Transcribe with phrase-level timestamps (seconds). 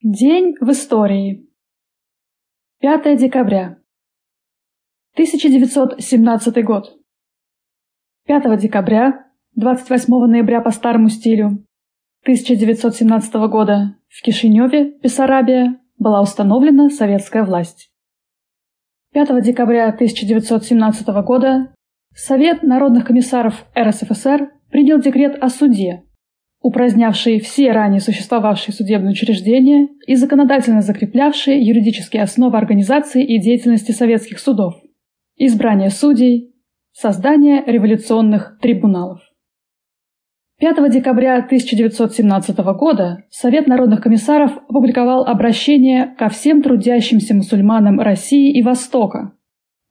[0.00, 1.50] День в истории.
[2.78, 3.82] 5 декабря.
[5.14, 6.96] 1917 год.
[8.28, 9.26] 5 декабря,
[9.56, 11.66] 28 ноября по старому стилю,
[12.22, 17.90] 1917 года в Кишиневе, Бессарабия, была установлена советская власть.
[19.14, 21.74] 5 декабря 1917 года
[22.14, 26.07] Совет народных комиссаров РСФСР принял декрет о суде,
[26.60, 34.38] упразднявший все ранее существовавшие судебные учреждения и законодательно закреплявший юридические основы организации и деятельности советских
[34.38, 34.74] судов,
[35.36, 36.54] избрание судей,
[36.92, 39.20] создание революционных трибуналов.
[40.58, 48.62] 5 декабря 1917 года Совет народных комиссаров опубликовал обращение ко всем трудящимся мусульманам России и
[48.62, 49.34] Востока,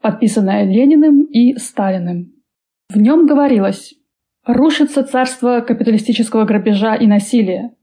[0.01, 2.33] подписанное Лениным и Сталиным.
[2.89, 3.93] В нем говорилось
[4.47, 7.73] Рушится царство капиталистического грабежа и насилия.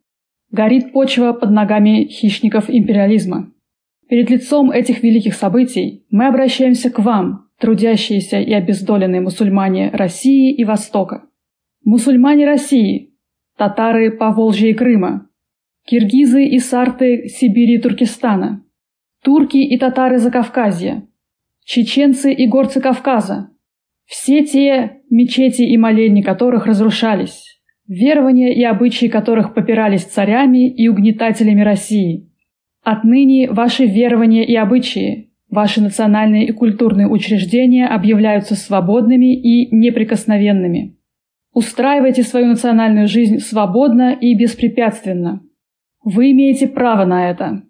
[0.50, 3.52] Горит почва под ногами хищников империализма.
[4.08, 10.64] Перед лицом этих великих событий мы обращаемся к вам, трудящиеся и обездоленные мусульмане России и
[10.64, 11.26] Востока.
[11.84, 13.14] Мусульмане России,
[13.58, 15.28] татары Поволжья и Крыма,
[15.84, 18.64] киргизы и сарты Сибири и Туркестана,
[19.22, 21.06] турки и татары Закавказья,
[21.62, 23.50] чеченцы и горцы Кавказа,
[24.06, 31.62] все те мечети и молельни которых разрушались, верования и обычаи которых попирались царями и угнетателями
[31.62, 32.30] России.
[32.82, 40.96] Отныне ваши верования и обычаи, ваши национальные и культурные учреждения объявляются свободными и неприкосновенными.
[41.52, 45.42] Устраивайте свою национальную жизнь свободно и беспрепятственно.
[46.02, 47.62] Вы имеете право на это.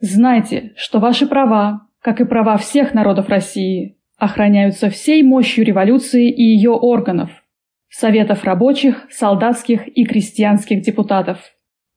[0.00, 6.42] Знайте, что ваши права, как и права всех народов России, охраняются всей мощью революции и
[6.42, 7.30] ее органов–
[7.88, 11.38] советов рабочих, солдатских и крестьянских депутатов.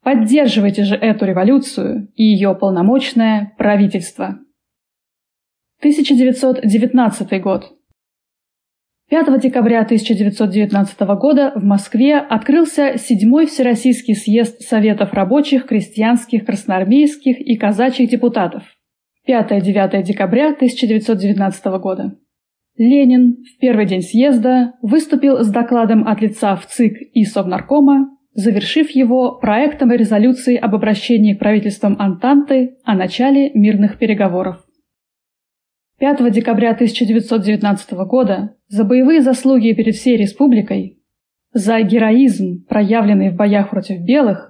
[0.04, 4.40] Поддерживайте же эту революцию и ее полномочное правительство.
[5.80, 7.78] 1919 год.
[9.10, 17.58] 5 декабря 1919 года в Москве открылся седьмой Всероссийский съезд Советов рабочих, крестьянских, красноармейских и
[17.58, 18.64] казачьих депутатов–
[19.28, 22.18] 5-9 декабря 1919 года.
[22.76, 28.90] Ленин в первый день съезда выступил с докладом от лица в ЦИК и Совнаркома, завершив
[28.90, 34.58] его проектом резолюции об обращении к правительствам Антанты о начале мирных переговоров.
[36.00, 41.00] 5 декабря 1919 года за боевые заслуги перед всей республикой,
[41.54, 44.50] за героизм, проявленный в боях против белых,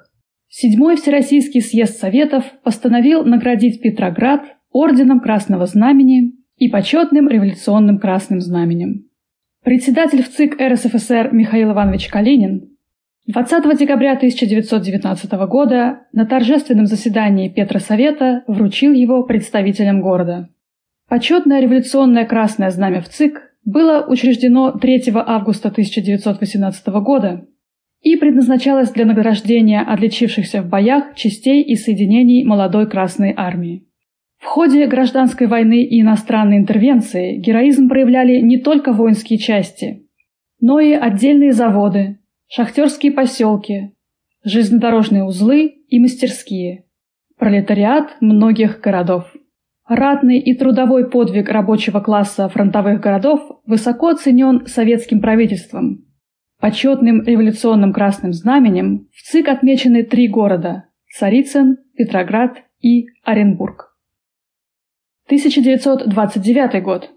[0.55, 9.05] Седьмой Всероссийский съезд Советов постановил наградить Петроград орденом Красного Знамени и почетным революционным Красным Знаменем.
[9.63, 12.75] Председатель в ЦИК РСФСР Михаил Иванович Калинин
[13.27, 20.49] 20 декабря 1919 года на торжественном заседании Петросовета вручил его представителям города.
[21.07, 27.47] Почетное революционное Красное Знамя в ЦИК было учреждено 3 августа 1918 года
[28.01, 33.87] и предназначалось для награждения отличившихся в боях частей и соединений молодой Красной Армии.
[34.43, 40.05] В ходе гражданской войны и иностранной интервенции героизм проявляли не только воинские части,
[40.59, 43.93] но и отдельные заводы, шахтерские поселки,
[44.43, 46.83] железнодорожные узлы и мастерские,
[47.39, 49.33] пролетариат многих городов.
[49.87, 56.05] Ратный и трудовой подвиг рабочего класса фронтовых городов высоко оценен советским правительством.
[56.59, 63.92] Почетным революционным красным знаменем в ЦИК отмечены три города– Царицын, Петроград и Оренбург.
[65.33, 67.09] 1929 год.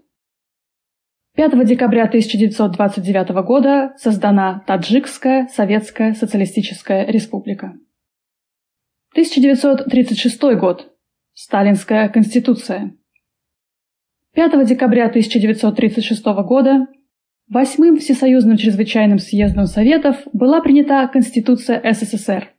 [1.35, 7.75] 5 декабря 1929 года создана Таджикская Советская Социалистическая Республика.
[9.11, 10.91] 1936 год.
[11.33, 12.97] Сталинская Конституция.
[14.33, 16.87] 5 декабря 1936 года
[17.47, 22.51] Восьмым Всесоюзным чрезвычайным съездом Советов была принята Конституция СССР,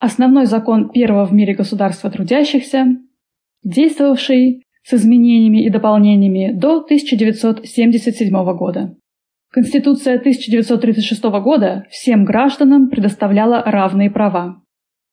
[0.00, 2.86] основной закон первого в мире государства трудящихся,
[3.62, 8.94] действовавший с изменениями и дополнениями до 1977 года.
[9.50, 14.62] Конституция 1936 года всем гражданам предоставляла равные права.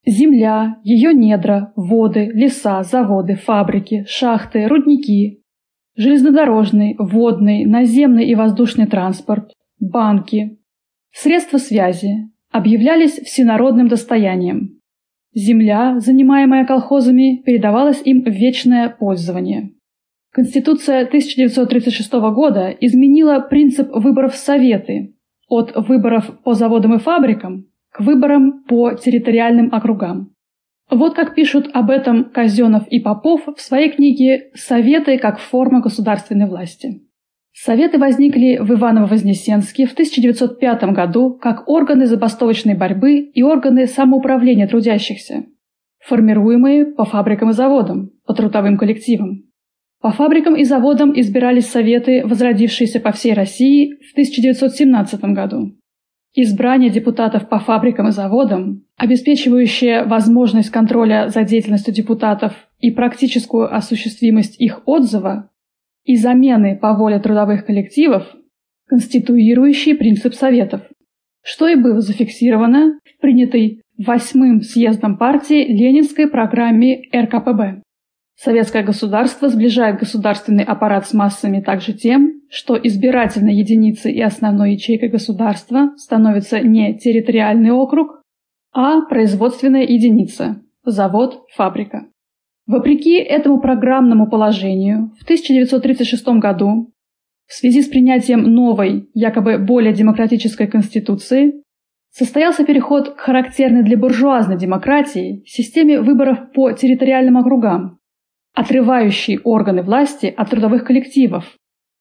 [0.06, 5.42] Земля, ее недра, воды, леса, заводы, фабрики, шахты, рудники,
[5.96, 10.60] железнодорожный, водный, наземный и воздушный транспорт, банки,
[11.12, 14.80] средства связи объявлялись всенародным достоянием.
[15.36, 19.72] Земля, занимаемая колхозами, передавалась им в вечное пользование.
[20.32, 25.16] Конституция 1936 года изменила принцип выборов Советы
[25.48, 30.34] от выборов по заводам и фабрикам к выборам по территориальным округам.
[30.90, 36.48] Вот как пишут об этом Казенов и Попов в своей книге «Советы как форма государственной
[36.48, 37.02] власти».
[37.54, 45.46] Советы возникли в Иваново-Вознесенске в 1905 году как органы забастовочной борьбы и органы самоуправления трудящихся,
[46.00, 49.44] формируемые по фабрикам и заводам, по трудовым коллективам.
[50.02, 55.78] По фабрикам и заводам избирались советы, возродившиеся по всей России в 1917 году.
[56.34, 64.60] Избрание депутатов по фабрикам и заводам, обеспечивающее возможность контроля за деятельностью депутатов и практическую осуществимость
[64.60, 65.52] их отзыва,
[66.04, 68.28] и замены по воле трудовых коллективов,
[68.88, 70.82] конституирующие принцип Советов,
[71.44, 77.82] что и было зафиксировано в принятой восьмым съездом партии Ленинской программе РКПБ.
[78.36, 85.10] Советское государство сближает государственный аппарат с массами также тем, что избирательной единицей и основной ячейкой
[85.10, 88.22] государства становится не территориальный округ,
[88.74, 92.08] а производственная единица– завод, фабрика.
[92.66, 96.94] Вопреки этому программному положению, в 1936 году,
[97.46, 101.62] в связи с принятием новой, якобы более демократической конституции,
[102.12, 108.00] состоялся переход к характерной для буржуазной демократии системе выборов по территориальным округам,
[108.54, 111.58] отрывающей органы власти от трудовых коллективов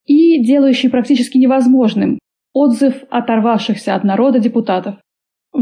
[0.06, 2.18] и делающей практически невозможным
[2.52, 4.96] отзыв оторвавшихся от народа депутатов.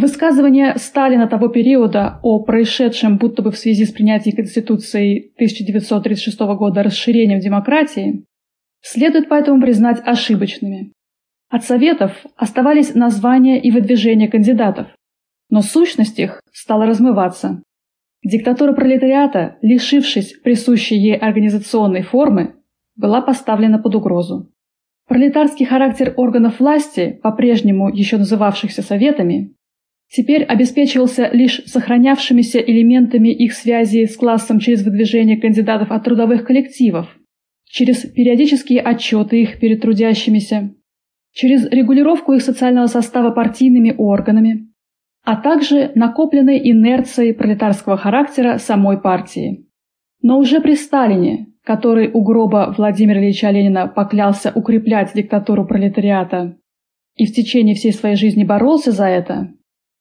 [0.01, 6.83] Высказывание Сталина того периода о происшедшем будто бы в связи с принятием Конституции 1936 года
[6.83, 8.25] расширением демократии
[8.81, 10.95] следует поэтому признать ошибочными.
[11.51, 14.87] От Советов оставались названия и выдвижения кандидатов,
[15.51, 17.63] но сущность их стала размываться.
[18.25, 22.55] Диктатура пролетариата, лишившись присущей ей организационной формы,
[22.97, 24.51] была поставлена под угрозу.
[25.07, 29.57] Пролетарский характер органов власти, по-прежнему еще называвшихся советами,
[30.11, 37.17] теперь обеспечивался лишь сохранявшимися элементами их связи с классом через выдвижение кандидатов от трудовых коллективов,
[37.65, 40.75] через периодические отчеты их перед трудящимися,
[41.33, 44.69] через регулировку их социального состава партийными органами,
[45.25, 49.67] а также накопленной инерцией пролетарского характера самой партии.
[50.23, 56.57] Но уже при Сталине, который у гроба Владимира Ильича Ленина поклялся укреплять диктатуру пролетариата
[57.15, 59.53] и в течение всей своей жизни боролся за это,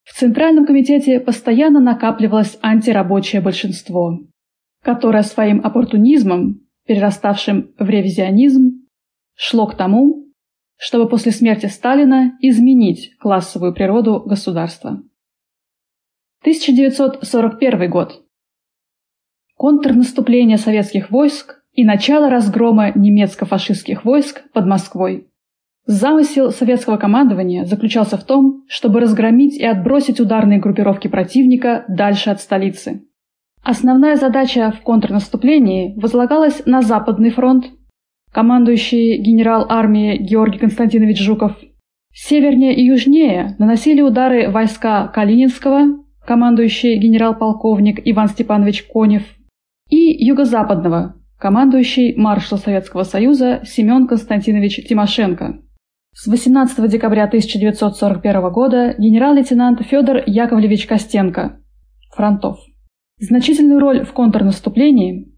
[0.04, 4.20] в Центральном комитете постоянно накапливалось антирабочее большинство,
[4.84, 8.88] которое своим оппортунизмом, перераставшим в ревизионизм,
[9.36, 10.26] шло к тому,
[10.78, 15.02] чтобы после смерти Сталина изменить классовую природу государства.
[16.42, 18.24] 1941 год.
[19.56, 25.30] Контрнаступление советских войск и начало разгрома немецко-фашистских войск под Москвой.
[25.92, 32.40] Замысел советского командования заключался в том, чтобы разгромить и отбросить ударные группировки противника дальше от
[32.40, 33.08] столицы.
[33.64, 37.72] Основная задача в контрнаступлении возлагалась на Западный фронт,
[38.32, 41.54] командующий генерал армии Георгий Константинович Жуков.
[42.14, 49.24] Севернее и южнее наносили удары войска Калининского, командующий генерал-полковник Иван Степанович Конев,
[49.90, 55.64] и юго-западного, командующий маршал Советского Союза Семен Константинович Тимошенко.
[56.12, 61.62] С 18 декабря 1941 года генерал-лейтенант Федор Яковлевич Костенко.
[62.14, 62.58] Фронтов.
[63.20, 65.32] Значительную роль в контрнаступлении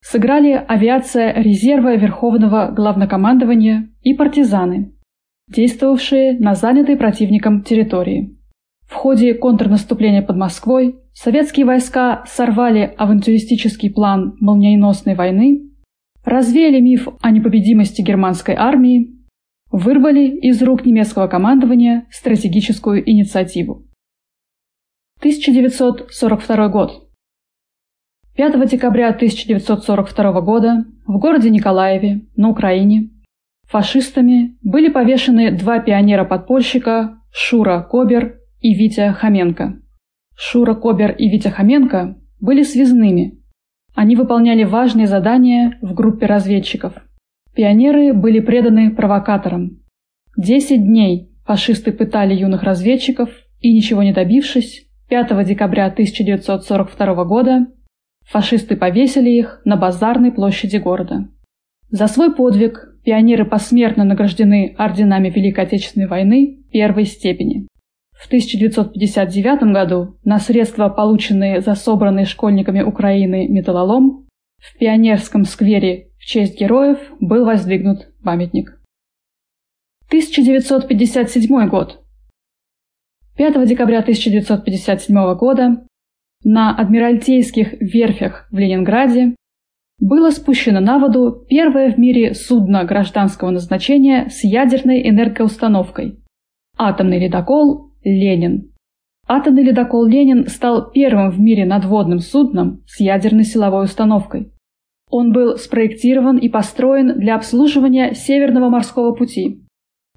[0.00, 4.94] сыграли авиация резерва Верховного Главнокомандования и партизаны,
[5.48, 8.38] действовавшие на занятой противником территории.
[8.86, 15.70] В ходе контрнаступления под Москвой советские войска сорвали авантюристический план молниеносной войны,
[16.24, 19.17] развеяли миф о непобедимости германской армии,
[19.78, 23.84] вырвали из рук немецкого командования стратегическую инициативу.
[25.20, 27.08] 1942 год.
[28.36, 33.10] 5 декабря 1942 года в городе Николаеве, на Украине,
[33.66, 39.80] фашистами были повешены два пионера-подпольщика Шура Кобер и Витя Хоменко.
[40.36, 43.42] Шура Кобер и Витя Хоменко были связными.
[43.94, 46.94] Они выполняли важные задания в группе разведчиков.
[47.58, 49.80] Пионеры были преданы провокаторам.
[50.36, 57.66] Десять дней фашисты пытали юных разведчиков и, ничего не добившись, 5 декабря 1942 года
[58.28, 61.30] фашисты повесили их на базарной площади города.
[61.90, 67.66] За свой подвиг пионеры посмертно награждены орденами Великой Отечественной войны первой степени.
[68.12, 76.24] В 1959 году на средства, полученные за собранный школьниками Украины металлолом, в Пионерском сквере в
[76.24, 78.80] честь героев был воздвигнут памятник.
[80.08, 82.04] 1957 год.
[83.36, 85.86] 5 декабря 1957 года
[86.44, 89.34] на Адмиралтейских верфях в Ленинграде
[90.00, 96.20] было спущено на воду первое в мире судно гражданского назначения с ядерной энергоустановкой–
[96.78, 98.72] атомный ледокол «Ленин».
[99.26, 104.52] Атомный ледокол «Ленин» стал первым в мире надводным судном с ядерной силовой установкой.
[105.10, 109.64] Он был спроектирован и построен для обслуживания Северного морского пути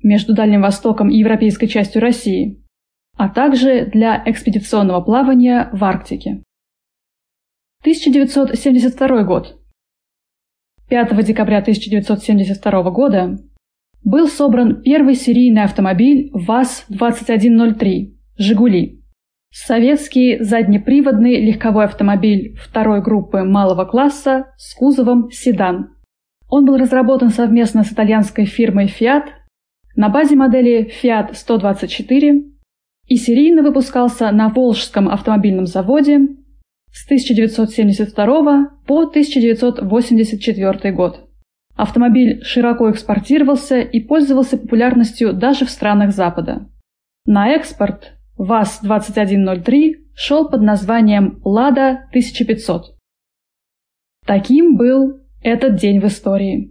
[0.03, 2.61] между Дальним Востоком и европейской частью России,
[3.15, 6.43] а также для экспедиционного плавания в Арктике.
[7.81, 9.59] 1972 год.
[10.89, 13.37] 5 декабря 1972 года
[14.03, 19.00] был собран первый серийный автомобиль ВАЗ-2103 «Жигули».
[19.53, 25.89] Советский заднеприводный легковой автомобиль второй группы малого класса с кузовом седан.
[26.49, 29.23] Он был разработан совместно с итальянской фирмой Fiat
[29.97, 32.45] на базе модели Fiat 124
[33.07, 36.29] и серийно выпускался на Волжском автомобильном заводе
[36.93, 41.27] с 1972 по 1984 год.
[41.75, 46.69] Автомобиль широко экспортировался и пользовался популярностью даже в странах Запада.
[47.25, 52.95] На экспорт ВАЗ-2103 шел под названием «Лада 1500».
[54.25, 56.70] Таким был этот день в истории.